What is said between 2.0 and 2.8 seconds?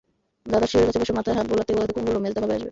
বললে, মেজদাদা কবে আসবেন?